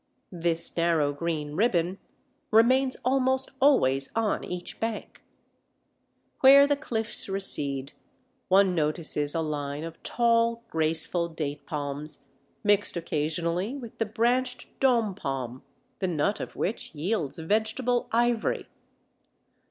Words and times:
This 0.31 0.75
narrow 0.75 1.13
green 1.13 1.53
ribbon 1.53 1.99
remains 2.49 2.97
almost 3.05 3.51
always 3.61 4.11
on 4.15 4.43
each 4.43 4.79
bank. 4.79 5.21
Where 6.39 6.65
the 6.65 6.75
cliffs 6.75 7.29
recede, 7.29 7.93
one 8.47 8.73
notices 8.73 9.35
a 9.35 9.41
line 9.41 9.83
of 9.83 10.01
tall, 10.01 10.63
graceful 10.71 11.29
date 11.29 11.67
palms, 11.67 12.23
mixed 12.63 12.97
occasionally 12.97 13.75
with 13.75 13.99
the 13.99 14.07
branched 14.07 14.69
Dôm 14.79 15.15
palm 15.15 15.61
(the 15.99 16.07
nut 16.07 16.39
of 16.39 16.55
which 16.55 16.95
yields 16.95 17.37
vegetable 17.37 18.09
ivory). 18.11 18.67